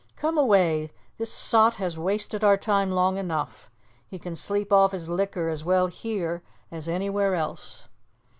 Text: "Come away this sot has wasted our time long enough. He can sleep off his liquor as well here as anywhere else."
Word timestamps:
"Come 0.15 0.35
away 0.35 0.91
this 1.19 1.31
sot 1.31 1.75
has 1.75 1.95
wasted 1.95 2.43
our 2.43 2.57
time 2.57 2.89
long 2.91 3.19
enough. 3.19 3.69
He 4.07 4.17
can 4.17 4.35
sleep 4.35 4.73
off 4.73 4.93
his 4.93 5.09
liquor 5.09 5.47
as 5.49 5.63
well 5.63 5.85
here 5.85 6.41
as 6.71 6.89
anywhere 6.89 7.35
else." 7.35 7.87